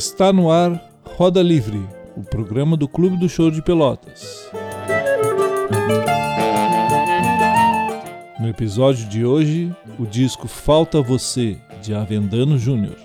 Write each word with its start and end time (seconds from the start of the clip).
Está 0.00 0.32
no 0.32 0.50
ar 0.50 0.82
Roda 1.04 1.42
Livre, 1.42 1.86
o 2.16 2.22
programa 2.22 2.74
do 2.74 2.88
Clube 2.88 3.18
do 3.18 3.28
Show 3.28 3.50
de 3.50 3.60
Pelotas. 3.60 4.50
No 8.40 8.48
episódio 8.48 9.06
de 9.06 9.26
hoje, 9.26 9.70
o 9.98 10.06
disco 10.06 10.48
Falta 10.48 11.02
Você, 11.02 11.58
de 11.82 11.94
Avendano 11.94 12.56
Júnior. 12.58 12.96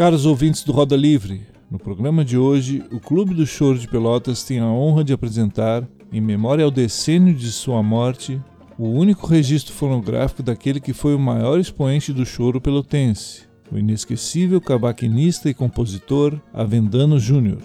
Caros 0.00 0.24
ouvintes 0.24 0.64
do 0.64 0.72
Roda 0.72 0.96
Livre, 0.96 1.42
no 1.70 1.78
programa 1.78 2.24
de 2.24 2.38
hoje, 2.38 2.82
o 2.90 2.98
Clube 2.98 3.34
do 3.34 3.46
Choro 3.46 3.78
de 3.78 3.86
Pelotas 3.86 4.42
tem 4.42 4.58
a 4.58 4.64
honra 4.64 5.04
de 5.04 5.12
apresentar, 5.12 5.86
em 6.10 6.22
memória 6.22 6.64
ao 6.64 6.70
decênio 6.70 7.34
de 7.34 7.52
sua 7.52 7.82
morte, 7.82 8.40
o 8.78 8.88
único 8.88 9.26
registro 9.26 9.74
fonográfico 9.74 10.42
daquele 10.42 10.80
que 10.80 10.94
foi 10.94 11.14
o 11.14 11.18
maior 11.18 11.60
expoente 11.60 12.14
do 12.14 12.24
choro 12.24 12.62
pelotense, 12.62 13.42
o 13.70 13.76
inesquecível 13.76 14.58
cavaquinista 14.58 15.50
e 15.50 15.54
compositor 15.54 16.40
Avendano 16.50 17.20
Júnior. 17.20 17.60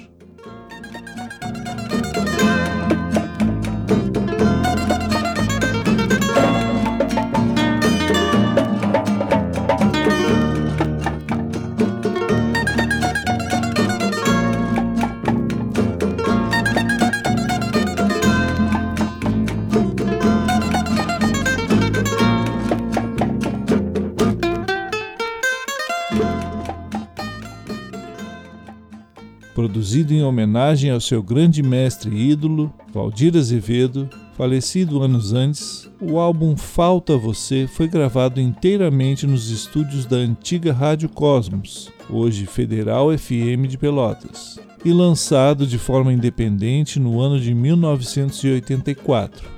Produzido 29.66 30.14
em 30.14 30.22
homenagem 30.22 30.92
ao 30.92 31.02
seu 31.02 31.24
grande 31.24 31.64
mestre 31.64 32.16
e 32.16 32.30
ídolo, 32.30 32.72
Valdir 32.94 33.36
Azevedo, 33.36 34.08
falecido 34.38 35.02
anos 35.02 35.34
antes, 35.34 35.90
o 36.00 36.20
álbum 36.20 36.56
Falta 36.56 37.18
Você 37.18 37.68
foi 37.68 37.88
gravado 37.88 38.40
inteiramente 38.40 39.26
nos 39.26 39.50
estúdios 39.50 40.06
da 40.06 40.18
antiga 40.18 40.72
Rádio 40.72 41.10
Cosmos, 41.10 41.92
hoje 42.12 42.46
Federal 42.46 43.08
FM 43.18 43.68
de 43.68 43.76
Pelotas, 43.76 44.60
e 44.84 44.94
lançado 44.94 45.66
de 45.66 45.80
forma 45.80 46.14
independente 46.14 47.00
no 47.00 47.20
ano 47.20 47.40
de 47.40 47.52
1984. 47.52 49.50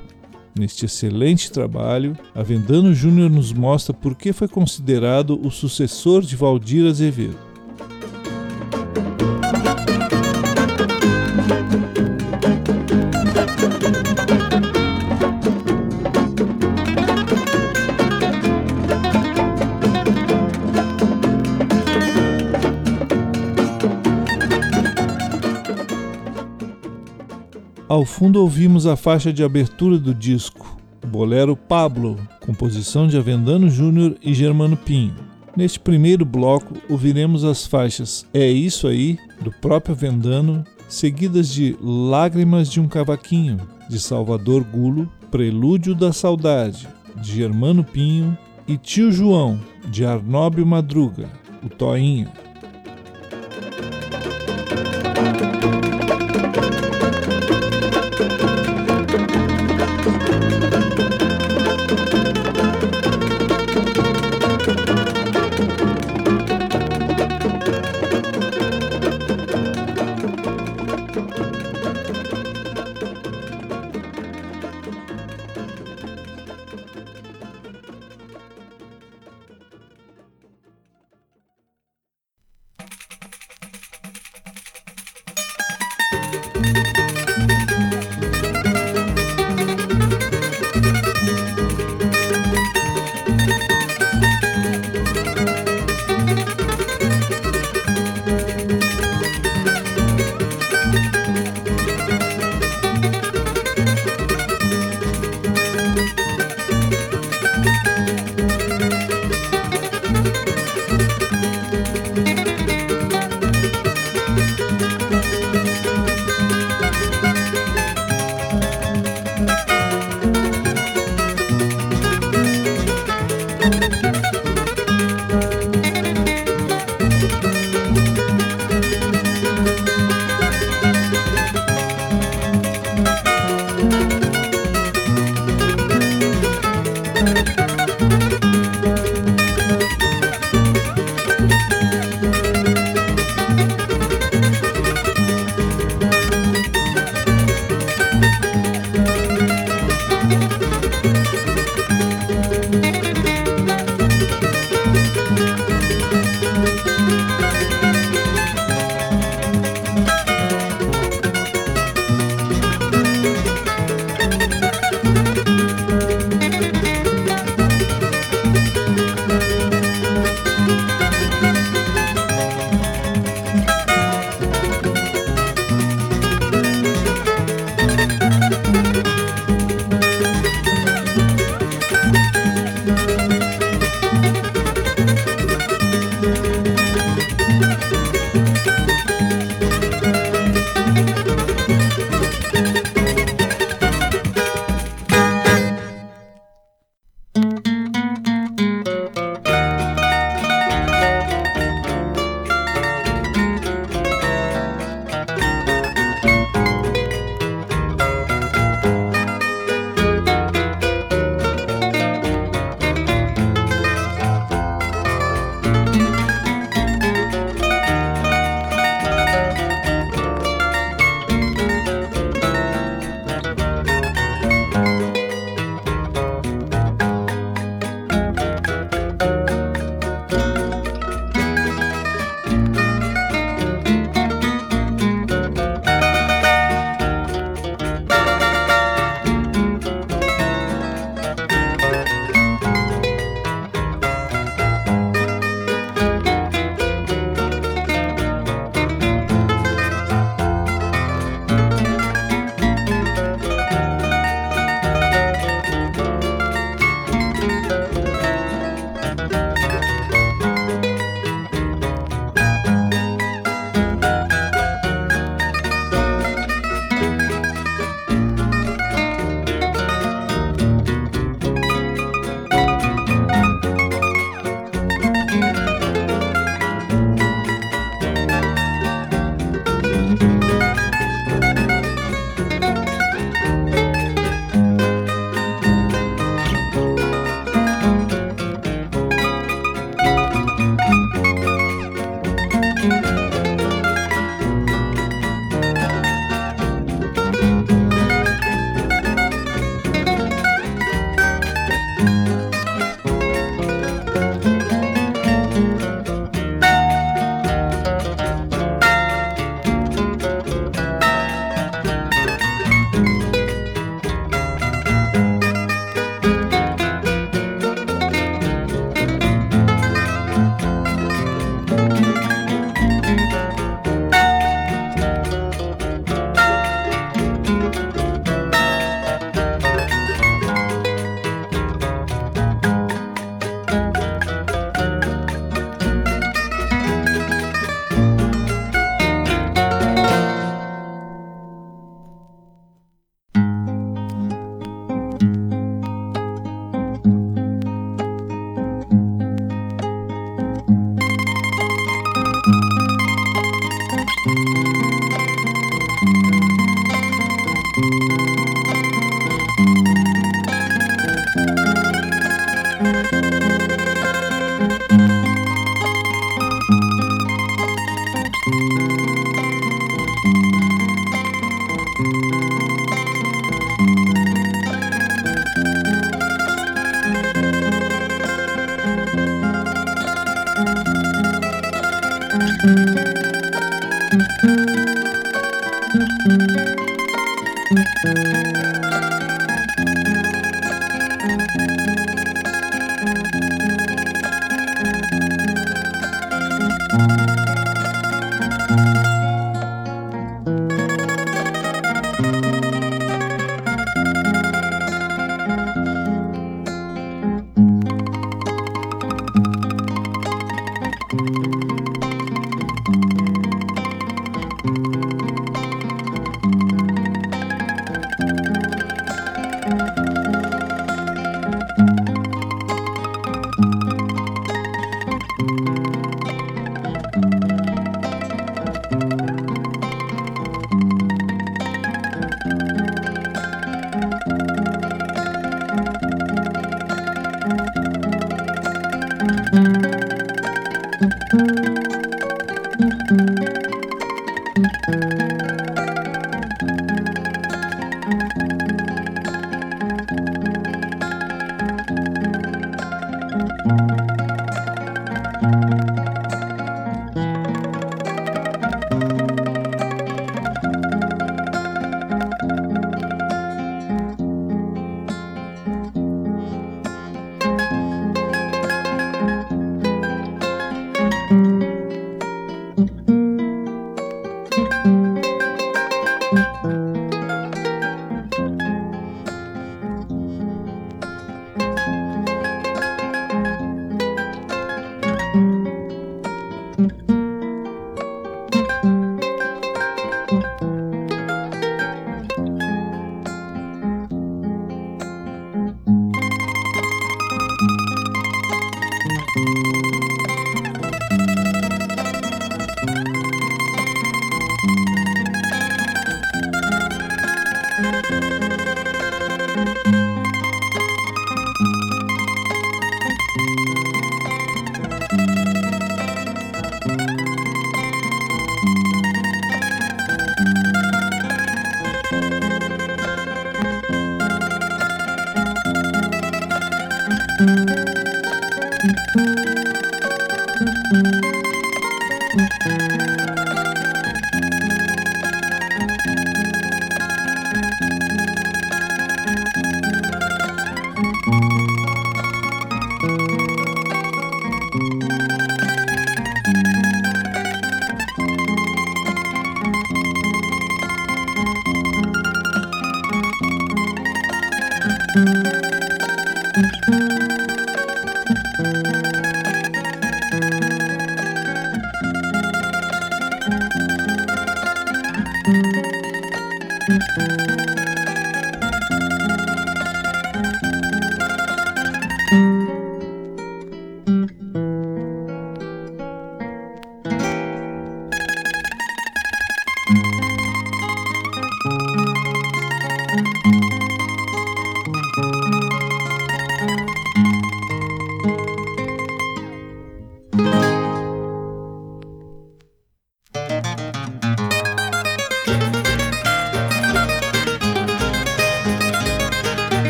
Neste 0.58 0.86
excelente 0.86 1.52
trabalho, 1.52 2.18
Avendano 2.34 2.94
Júnior 2.94 3.30
nos 3.30 3.52
mostra 3.52 3.94
por 3.94 4.16
que 4.16 4.32
foi 4.32 4.48
considerado 4.48 5.38
o 5.46 5.52
sucessor 5.52 6.22
de 6.22 6.38
Valdir 6.38 6.88
Azevedo. 6.88 7.47
Ao 27.98 28.06
fundo 28.06 28.40
ouvimos 28.40 28.86
a 28.86 28.96
faixa 28.96 29.34
de 29.34 29.44
abertura 29.44 29.98
do 29.98 30.14
disco, 30.14 30.78
o 31.04 31.08
bolero 31.08 31.56
Pablo, 31.56 32.16
composição 32.46 33.08
de 33.08 33.18
Avendano 33.18 33.68
Júnior 33.72 34.16
e 34.22 34.36
Germano 34.36 34.78
Pinho. 34.78 35.16
Neste 35.56 35.80
primeiro 35.80 36.24
bloco 36.24 36.76
ouviremos 36.88 37.44
as 37.44 37.66
faixas 37.66 38.24
É 38.32 38.48
Isso 38.48 38.88
Aí, 38.88 39.18
do 39.42 39.50
próprio 39.50 39.96
Avendano, 39.96 40.64
seguidas 40.88 41.50
de 41.52 41.76
Lágrimas 41.82 42.70
de 42.70 42.80
um 42.80 42.88
Cavaquinho, 42.88 43.58
de 43.90 44.00
Salvador 44.00 44.64
Gulo, 44.64 45.12
Prelúdio 45.32 45.96
da 45.96 46.14
Saudade, 46.14 46.88
de 47.20 47.36
Germano 47.36 47.84
Pinho 47.84 48.38
e 48.68 48.78
Tio 48.78 49.12
João, 49.12 49.60
de 49.90 50.06
Arnóbio 50.06 50.68
Madruga, 50.68 51.32
o 51.64 51.68
Toinha. 51.68 52.32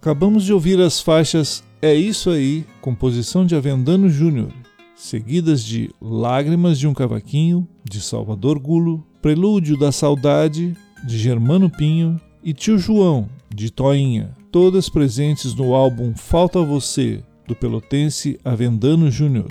Acabamos 0.00 0.44
de 0.44 0.52
ouvir 0.54 0.80
as 0.80 0.98
faixas 0.98 1.62
É 1.82 1.94
Isso 1.94 2.30
Aí, 2.30 2.64
composição 2.80 3.44
de 3.44 3.54
Avendano 3.54 4.08
Júnior, 4.08 4.50
seguidas 4.96 5.62
de 5.62 5.90
Lágrimas 6.00 6.78
de 6.78 6.88
um 6.88 6.94
Cavaquinho, 6.94 7.68
de 7.84 8.00
Salvador 8.00 8.58
Gulo, 8.58 9.06
Prelúdio 9.20 9.78
da 9.78 9.92
Saudade, 9.92 10.74
de 11.06 11.18
Germano 11.18 11.68
Pinho 11.68 12.18
e 12.42 12.54
Tio 12.54 12.78
João, 12.78 13.28
de 13.54 13.70
Toinha, 13.70 14.34
todas 14.50 14.88
presentes 14.88 15.54
no 15.54 15.74
álbum 15.74 16.14
Falta 16.16 16.62
Você, 16.62 17.22
do 17.46 17.54
pelotense 17.54 18.40
Avendano 18.42 19.10
Júnior. 19.10 19.48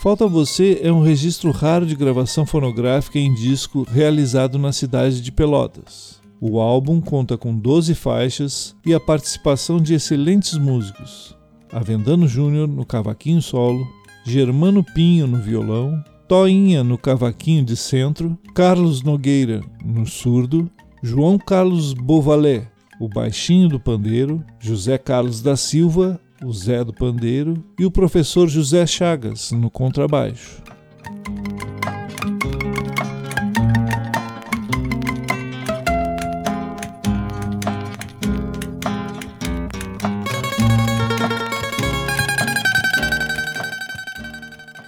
Falta 0.00 0.26
Você 0.26 0.80
é 0.82 0.90
um 0.90 1.02
registro 1.02 1.50
raro 1.50 1.84
de 1.84 1.94
gravação 1.94 2.46
fonográfica 2.46 3.18
em 3.18 3.34
disco 3.34 3.86
realizado 3.86 4.58
na 4.58 4.72
cidade 4.72 5.20
de 5.20 5.30
Pelotas. 5.30 6.22
O 6.40 6.58
álbum 6.58 7.02
conta 7.02 7.36
com 7.36 7.54
12 7.54 7.94
faixas 7.94 8.74
e 8.86 8.94
a 8.94 8.98
participação 8.98 9.78
de 9.78 9.92
excelentes 9.92 10.56
músicos: 10.56 11.36
Avendano 11.70 12.26
Júnior 12.26 12.66
no 12.66 12.86
cavaquinho 12.86 13.42
solo, 13.42 13.86
Germano 14.24 14.82
Pinho 14.82 15.26
no 15.26 15.36
violão, 15.36 16.02
Toinha 16.26 16.82
no 16.82 16.96
cavaquinho 16.96 17.62
de 17.62 17.76
centro, 17.76 18.38
Carlos 18.54 19.02
Nogueira 19.02 19.60
no 19.84 20.06
surdo, 20.06 20.70
João 21.02 21.36
Carlos 21.36 21.92
Bovalé, 21.92 22.70
o 22.98 23.06
baixinho 23.06 23.68
do 23.68 23.78
pandeiro, 23.78 24.42
José 24.58 24.96
Carlos 24.96 25.42
da 25.42 25.58
Silva 25.58 26.18
o 26.44 26.52
Zé 26.52 26.82
do 26.84 26.92
Pandeiro 26.92 27.62
e 27.78 27.84
o 27.84 27.90
professor 27.90 28.48
José 28.48 28.86
Chagas 28.86 29.52
no 29.52 29.70
contrabaixo. 29.70 30.62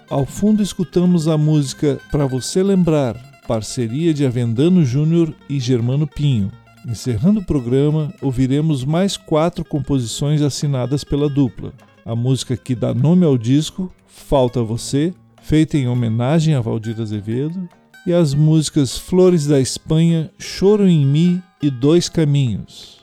Ao 0.08 0.26
fundo 0.26 0.62
escutamos 0.62 1.26
a 1.26 1.38
música 1.38 1.98
Para 2.10 2.26
Você 2.26 2.62
Lembrar, 2.62 3.16
parceria 3.48 4.12
de 4.12 4.26
Avendano 4.26 4.84
Júnior 4.84 5.34
e 5.48 5.58
Germano 5.58 6.06
Pinho, 6.06 6.52
Encerrando 6.86 7.40
o 7.40 7.44
programa, 7.44 8.12
ouviremos 8.20 8.84
mais 8.84 9.16
quatro 9.16 9.64
composições 9.64 10.42
assinadas 10.42 11.04
pela 11.04 11.28
dupla. 11.28 11.72
A 12.04 12.16
música 12.16 12.56
que 12.56 12.74
dá 12.74 12.92
nome 12.92 13.24
ao 13.24 13.38
disco, 13.38 13.92
Falta 14.06 14.62
Você, 14.62 15.14
feita 15.40 15.78
em 15.78 15.88
homenagem 15.88 16.54
a 16.54 16.60
Valdir 16.60 17.00
Azevedo, 17.00 17.68
e 18.04 18.12
as 18.12 18.34
músicas 18.34 18.98
Flores 18.98 19.46
da 19.46 19.60
Espanha, 19.60 20.28
Choro 20.38 20.88
em 20.88 21.06
Mi 21.06 21.40
e 21.62 21.70
Dois 21.70 22.08
Caminhos. 22.08 23.00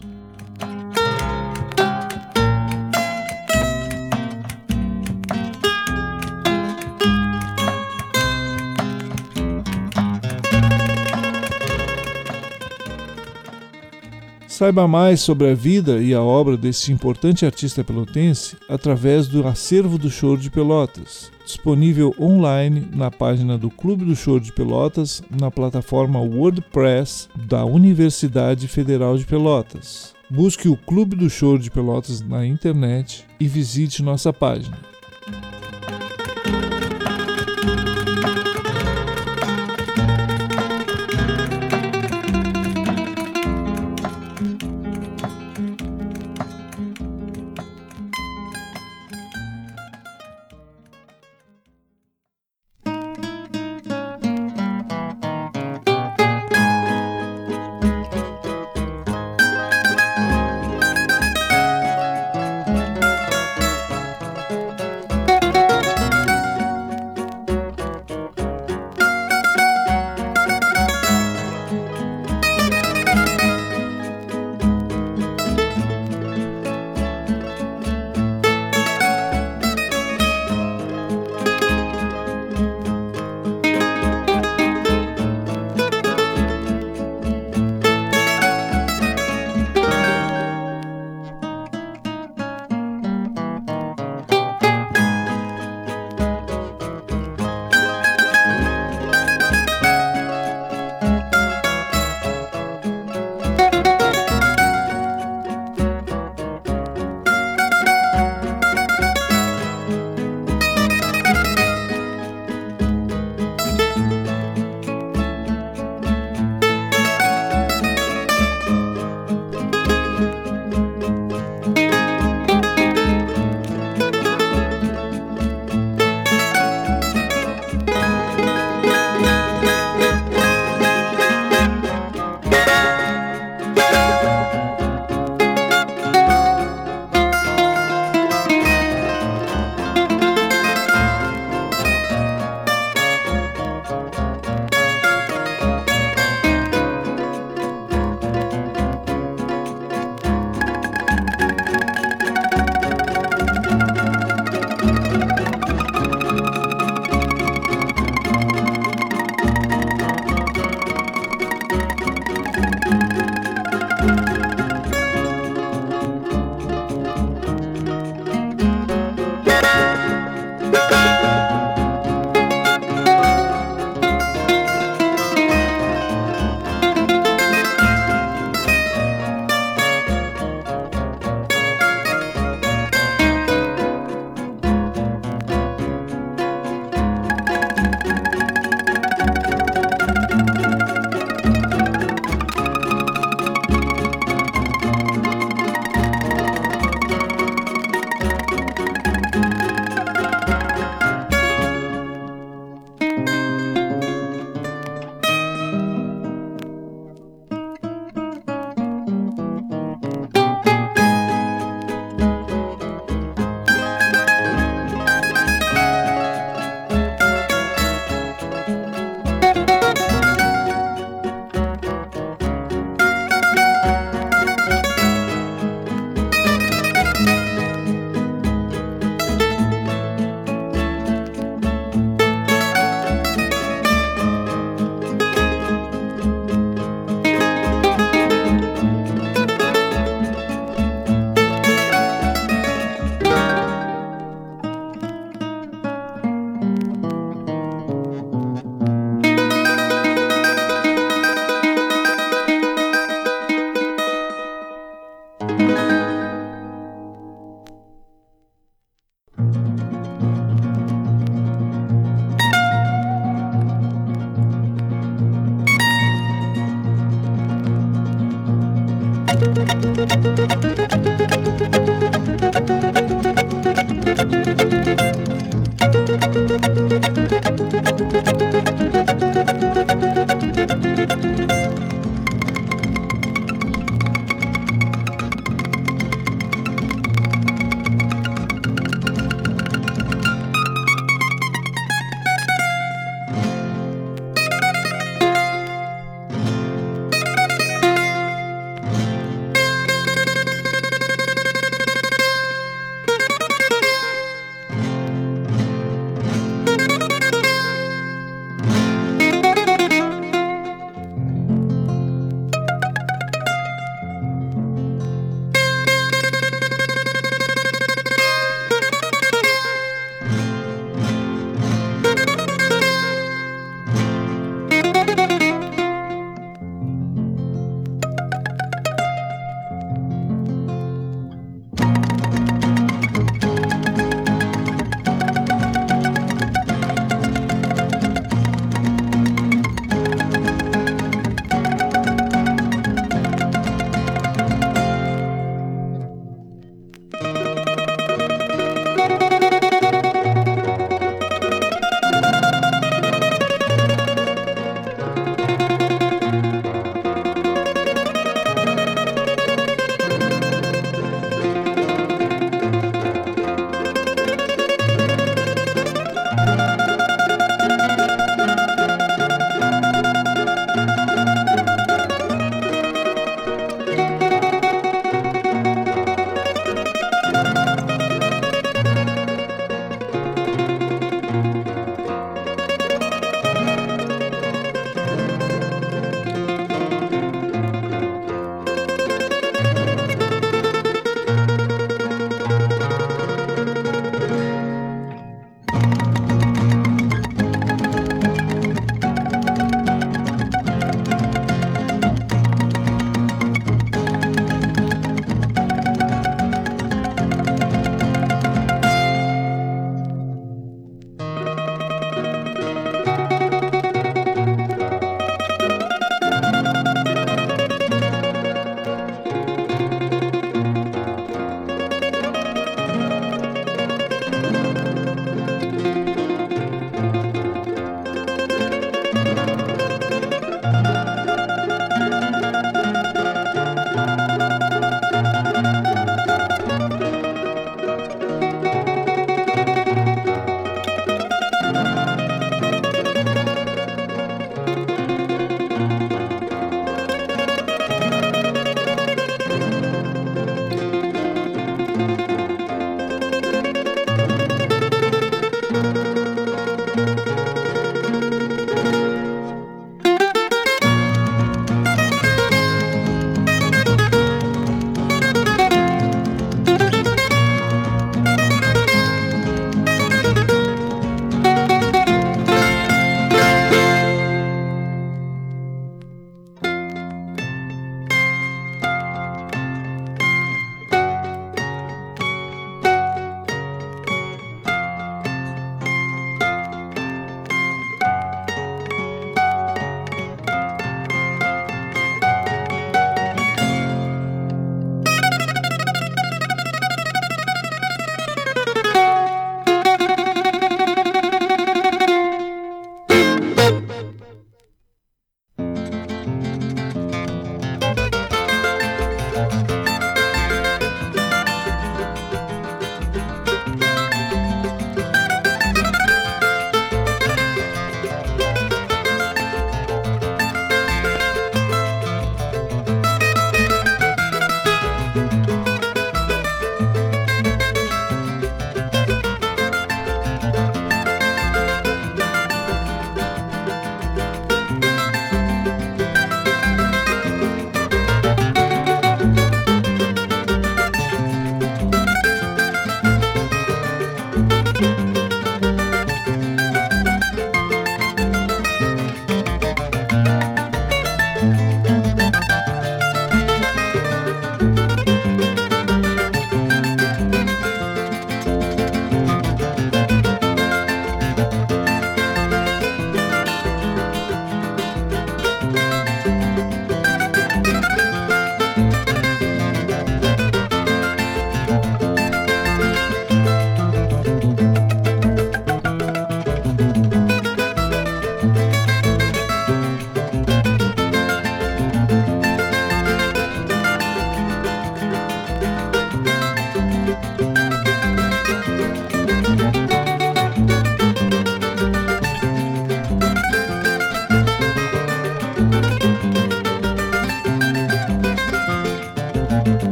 Saiba 14.49 14.87
mais 14.87 15.21
sobre 15.21 15.51
a 15.51 15.53
vida 15.53 16.01
e 16.01 16.11
a 16.11 16.23
obra 16.23 16.57
desse 16.57 16.91
importante 16.91 17.45
artista 17.45 17.83
pelotense 17.83 18.57
através 18.67 19.27
do 19.27 19.47
acervo 19.47 19.95
do 19.95 20.09
Choro 20.09 20.41
de 20.41 20.49
Pelotas, 20.49 21.31
disponível 21.45 22.15
online 22.19 22.89
na 22.91 23.11
página 23.11 23.59
do 23.59 23.69
Clube 23.69 24.03
do 24.03 24.15
Choro 24.15 24.41
de 24.41 24.51
Pelotas 24.51 25.21
na 25.29 25.51
plataforma 25.51 26.19
WordPress 26.19 27.29
da 27.45 27.63
Universidade 27.63 28.67
Federal 28.67 29.19
de 29.19 29.25
Pelotas. 29.25 30.15
Busque 30.27 30.67
o 30.67 30.75
Clube 30.75 31.15
do 31.15 31.29
Choro 31.29 31.59
de 31.59 31.69
Pelotas 31.69 32.19
na 32.19 32.43
internet 32.43 33.25
e 33.39 33.47
visite 33.47 34.01
nossa 34.01 34.33
página. 34.33 34.79